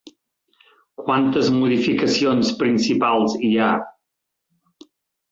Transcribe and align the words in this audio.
Quantes 1.07 1.51
modificacions 1.57 2.49
principals 2.61 3.35
hi 3.49 3.53
ha? 3.61 3.67